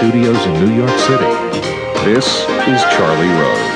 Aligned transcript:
studios 0.00 0.46
in 0.46 0.54
New 0.64 0.74
York 0.76 0.98
City, 1.00 1.26
this 2.06 2.26
is 2.66 2.82
Charlie 2.96 3.28
Rose. 3.38 3.70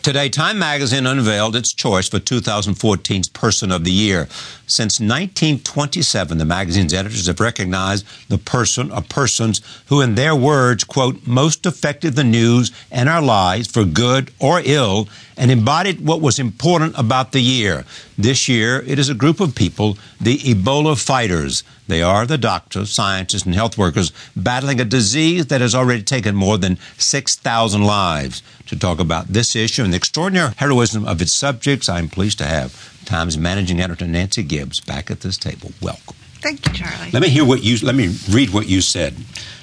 Today, 0.00 0.28
Time 0.28 0.60
Magazine 0.60 1.08
unveiled 1.08 1.56
its 1.56 1.74
choice 1.74 2.08
for 2.08 2.20
2014's 2.20 3.28
Person 3.30 3.72
of 3.72 3.82
the 3.82 3.90
Year. 3.90 4.28
Since 4.68 5.00
1927, 5.00 6.38
the 6.38 6.44
magazine's 6.44 6.94
editors 6.94 7.26
have 7.26 7.40
recognized 7.40 8.06
the 8.28 8.38
person 8.38 8.92
or 8.92 9.02
persons 9.02 9.60
who, 9.86 10.00
in 10.00 10.14
their 10.14 10.36
words, 10.36 10.84
quote, 10.84 11.26
most 11.26 11.66
affected 11.66 12.14
the 12.14 12.22
news 12.22 12.70
and 12.92 13.08
our 13.08 13.20
lives 13.20 13.66
for 13.66 13.84
good 13.84 14.30
or 14.38 14.62
ill 14.64 15.08
and 15.36 15.50
embodied 15.50 16.06
what 16.06 16.20
was 16.20 16.38
important 16.38 16.96
about 16.96 17.32
the 17.32 17.42
year. 17.42 17.84
This 18.20 18.48
year, 18.48 18.82
it 18.84 18.98
is 18.98 19.08
a 19.08 19.14
group 19.14 19.38
of 19.38 19.54
people, 19.54 19.96
the 20.20 20.38
Ebola 20.38 21.00
fighters. 21.00 21.62
They 21.86 22.02
are 22.02 22.26
the 22.26 22.36
doctors, 22.36 22.90
scientists, 22.90 23.44
and 23.44 23.54
health 23.54 23.78
workers 23.78 24.10
battling 24.34 24.80
a 24.80 24.84
disease 24.84 25.46
that 25.46 25.60
has 25.60 25.72
already 25.72 26.02
taken 26.02 26.34
more 26.34 26.58
than 26.58 26.78
6,000 26.96 27.84
lives. 27.84 28.42
To 28.66 28.76
talk 28.76 28.98
about 28.98 29.28
this 29.28 29.54
issue 29.54 29.84
and 29.84 29.92
the 29.92 29.96
extraordinary 29.96 30.52
heroism 30.56 31.06
of 31.06 31.22
its 31.22 31.32
subjects, 31.32 31.88
I'm 31.88 32.08
pleased 32.08 32.38
to 32.38 32.44
have 32.44 32.92
Times 33.04 33.38
managing 33.38 33.80
editor 33.80 34.06
Nancy 34.06 34.42
Gibbs 34.42 34.80
back 34.80 35.12
at 35.12 35.20
this 35.20 35.38
table. 35.38 35.70
Welcome. 35.80 36.16
Thank 36.42 36.66
you, 36.66 36.74
Charlie. 36.74 37.12
Let 37.12 37.22
me 37.22 37.28
hear 37.28 37.44
what 37.44 37.62
you 37.62 37.78
let 37.86 37.94
me 37.94 38.14
read 38.28 38.52
what 38.52 38.68
you 38.68 38.80
said. 38.80 39.14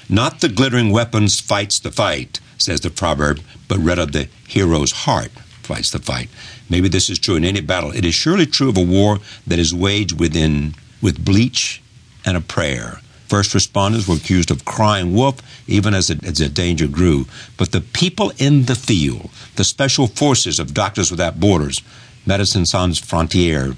Not 0.08 0.40
the 0.40 0.48
glittering 0.48 0.90
weapons 0.90 1.38
fights 1.38 1.78
the 1.78 1.92
fight, 1.92 2.40
says 2.58 2.80
the 2.80 2.90
proverb, 2.90 3.40
but 3.68 3.78
rather 3.78 4.06
the 4.06 4.28
hero's 4.48 4.92
heart 4.92 5.30
fights 5.66 5.90
the 5.90 5.98
fight. 5.98 6.28
Maybe 6.70 6.88
this 6.88 7.10
is 7.10 7.18
true 7.18 7.36
in 7.36 7.44
any 7.44 7.60
battle. 7.60 7.90
It 7.90 8.04
is 8.04 8.14
surely 8.14 8.46
true 8.46 8.70
of 8.70 8.76
a 8.76 8.84
war 8.84 9.18
that 9.46 9.58
is 9.58 9.74
waged 9.74 10.18
within 10.18 10.74
with 11.02 11.24
bleach 11.24 11.82
and 12.24 12.36
a 12.36 12.40
prayer. 12.40 13.00
First 13.28 13.54
responders 13.54 14.08
were 14.08 14.14
accused 14.14 14.50
of 14.50 14.64
crying 14.64 15.12
wolf 15.12 15.42
even 15.66 15.94
as, 15.94 16.10
as 16.10 16.38
the 16.38 16.48
danger 16.48 16.86
grew. 16.86 17.26
But 17.56 17.72
the 17.72 17.80
people 17.80 18.32
in 18.38 18.64
the 18.64 18.76
field, 18.76 19.30
the 19.56 19.64
special 19.64 20.06
forces 20.06 20.60
of 20.60 20.74
Doctors 20.74 21.10
Without 21.10 21.40
Borders, 21.40 21.82
Médecins 22.26 22.68
Sans 22.68 23.00
Frontières, 23.00 23.76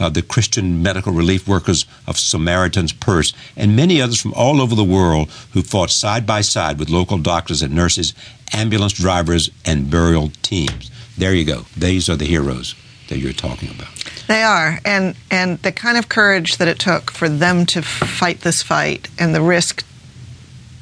uh, 0.00 0.08
the 0.08 0.22
Christian 0.22 0.82
medical 0.82 1.12
relief 1.12 1.46
workers 1.46 1.84
of 2.06 2.18
Samaritan's 2.18 2.92
Purse, 2.92 3.32
and 3.56 3.76
many 3.76 4.00
others 4.00 4.20
from 4.20 4.34
all 4.34 4.60
over 4.60 4.74
the 4.74 4.82
world 4.82 5.30
who 5.52 5.62
fought 5.62 5.90
side 5.90 6.26
by 6.26 6.40
side 6.40 6.78
with 6.78 6.90
local 6.90 7.18
doctors 7.18 7.62
and 7.62 7.74
nurses, 7.74 8.14
ambulance 8.52 8.94
drivers, 8.94 9.50
and 9.64 9.90
burial 9.90 10.32
teams. 10.42 10.90
There 11.16 11.34
you 11.34 11.44
go. 11.44 11.66
These 11.76 12.08
are 12.08 12.16
the 12.16 12.24
heroes 12.24 12.74
that 13.08 13.18
you're 13.18 13.32
talking 13.32 13.70
about. 13.70 13.88
They 14.26 14.42
are, 14.42 14.78
and 14.84 15.16
and 15.30 15.58
the 15.58 15.72
kind 15.72 15.98
of 15.98 16.08
courage 16.08 16.56
that 16.56 16.68
it 16.68 16.78
took 16.78 17.10
for 17.10 17.28
them 17.28 17.66
to 17.66 17.82
fight 17.82 18.40
this 18.40 18.62
fight 18.62 19.08
and 19.18 19.34
the 19.34 19.42
risk 19.42 19.84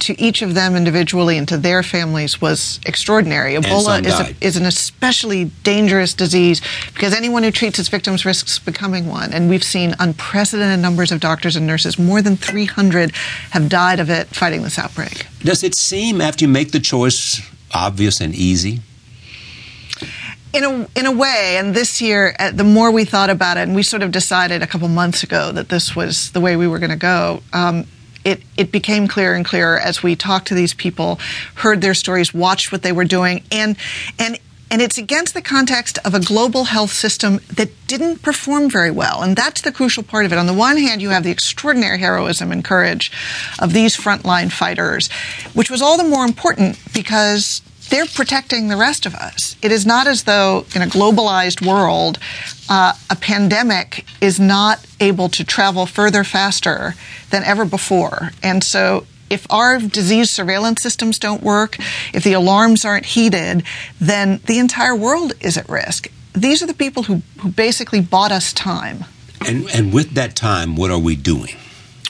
to 0.00 0.20
each 0.20 0.42
of 0.42 0.54
them 0.54 0.76
individually 0.76 1.38
and 1.38 1.48
to 1.48 1.56
their 1.56 1.82
families 1.82 2.40
was 2.40 2.80
extraordinary. 2.86 3.54
Ebola 3.54 4.04
is, 4.04 4.20
a, 4.20 4.44
is, 4.44 4.56
an 4.56 4.64
especially 4.64 5.46
dangerous 5.64 6.14
disease 6.14 6.60
because 6.94 7.14
anyone 7.14 7.42
who 7.42 7.50
treats 7.50 7.78
its 7.78 7.88
victims 7.88 8.24
risks 8.24 8.58
becoming 8.58 9.06
one. 9.08 9.32
And 9.32 9.48
we've 9.48 9.64
seen 9.64 9.94
unprecedented 9.98 10.80
numbers 10.80 11.10
of 11.10 11.20
doctors 11.20 11.56
and 11.56 11.66
nurses. 11.66 11.98
More 11.98 12.22
than 12.22 12.36
300 12.36 13.10
have 13.50 13.68
died 13.68 14.00
of 14.00 14.10
it 14.10 14.28
fighting 14.28 14.62
this 14.62 14.78
outbreak. 14.78 15.26
Does 15.40 15.64
it 15.64 15.74
seem, 15.74 16.20
after 16.20 16.44
you 16.44 16.48
make 16.48 16.72
the 16.72 16.80
choice, 16.80 17.40
obvious 17.72 18.20
and 18.20 18.34
easy? 18.34 18.80
in 20.52 20.64
a 20.64 20.88
in 20.98 21.06
a 21.06 21.12
way, 21.12 21.56
and 21.58 21.74
this 21.74 22.00
year, 22.00 22.34
uh, 22.38 22.50
the 22.50 22.64
more 22.64 22.90
we 22.90 23.04
thought 23.04 23.28
about 23.28 23.58
it, 23.58 23.62
and 23.62 23.74
we 23.74 23.82
sort 23.82 24.02
of 24.02 24.10
decided 24.10 24.62
a 24.62 24.66
couple 24.66 24.88
months 24.88 25.22
ago 25.22 25.52
that 25.52 25.68
this 25.68 25.94
was 25.94 26.32
the 26.32 26.40
way 26.40 26.56
we 26.56 26.66
were 26.66 26.78
going 26.78 26.90
to 26.90 26.96
go. 26.96 27.42
Um, 27.52 27.86
it, 28.24 28.42
it 28.56 28.72
became 28.72 29.08
clearer 29.08 29.34
and 29.34 29.44
clearer 29.44 29.78
as 29.78 30.02
we 30.02 30.16
talked 30.16 30.48
to 30.48 30.54
these 30.54 30.74
people, 30.74 31.18
heard 31.56 31.80
their 31.80 31.94
stories, 31.94 32.34
watched 32.34 32.72
what 32.72 32.82
they 32.82 32.92
were 32.92 33.04
doing, 33.04 33.42
and 33.50 33.76
and 34.18 34.38
and 34.70 34.82
it's 34.82 34.98
against 34.98 35.32
the 35.32 35.42
context 35.42 35.98
of 36.04 36.14
a 36.14 36.20
global 36.20 36.64
health 36.64 36.92
system 36.92 37.40
that 37.54 37.70
didn't 37.86 38.20
perform 38.22 38.68
very 38.68 38.90
well. 38.90 39.22
And 39.22 39.34
that's 39.34 39.62
the 39.62 39.72
crucial 39.72 40.02
part 40.02 40.26
of 40.26 40.32
it. 40.32 40.38
On 40.38 40.46
the 40.46 40.52
one 40.52 40.76
hand, 40.76 41.00
you 41.00 41.08
have 41.08 41.24
the 41.24 41.30
extraordinary 41.30 41.98
heroism 41.98 42.52
and 42.52 42.62
courage 42.62 43.10
of 43.58 43.72
these 43.72 43.96
frontline 43.96 44.52
fighters, 44.52 45.10
which 45.54 45.70
was 45.70 45.80
all 45.80 45.96
the 45.96 46.04
more 46.04 46.24
important 46.24 46.78
because 46.92 47.62
they're 47.88 48.06
protecting 48.06 48.68
the 48.68 48.76
rest 48.76 49.06
of 49.06 49.14
us. 49.14 49.56
It 49.62 49.72
is 49.72 49.86
not 49.86 50.06
as 50.06 50.24
though 50.24 50.66
in 50.74 50.82
a 50.82 50.86
globalized 50.86 51.66
world, 51.66 52.18
uh, 52.68 52.92
a 53.10 53.16
pandemic 53.16 54.04
is 54.20 54.38
not 54.38 54.84
able 55.00 55.28
to 55.30 55.44
travel 55.44 55.86
further 55.86 56.24
faster 56.24 56.94
than 57.30 57.42
ever 57.44 57.64
before. 57.64 58.30
And 58.42 58.62
so 58.62 59.06
if 59.30 59.46
our 59.50 59.78
disease 59.78 60.30
surveillance 60.30 60.82
systems 60.82 61.18
don't 61.18 61.42
work, 61.42 61.76
if 62.14 62.24
the 62.24 62.32
alarms 62.32 62.84
aren't 62.84 63.06
heeded, 63.06 63.62
then 64.00 64.40
the 64.46 64.58
entire 64.58 64.96
world 64.96 65.32
is 65.40 65.56
at 65.56 65.68
risk. 65.68 66.08
These 66.32 66.62
are 66.62 66.66
the 66.66 66.74
people 66.74 67.04
who, 67.04 67.22
who 67.40 67.50
basically 67.50 68.00
bought 68.00 68.32
us 68.32 68.52
time. 68.52 69.04
And, 69.46 69.68
and 69.70 69.92
with 69.92 70.12
that 70.12 70.34
time, 70.34 70.76
what 70.76 70.90
are 70.90 70.98
we 70.98 71.16
doing? 71.16 71.56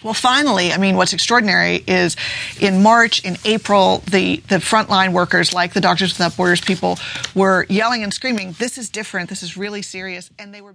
Well, 0.02 0.14
finally, 0.14 0.72
I 0.72 0.78
mean, 0.78 0.96
what's 0.96 1.12
extraordinary 1.12 1.82
is 1.86 2.16
in 2.60 2.82
March, 2.82 3.24
in 3.24 3.36
April, 3.44 4.02
the, 4.10 4.36
the 4.48 4.56
frontline 4.56 5.12
workers, 5.12 5.52
like 5.52 5.72
the 5.72 5.80
Doctors 5.80 6.12
Without 6.12 6.36
Borders 6.36 6.60
people, 6.60 6.98
were 7.34 7.66
yelling 7.68 8.04
and 8.04 8.14
screaming, 8.14 8.52
This 8.52 8.78
is 8.78 8.90
different. 8.90 9.28
This 9.28 9.42
is 9.42 9.56
really 9.56 9.82
serious. 9.82 10.30
And 10.38 10.54
they 10.54 10.60
were. 10.60 10.66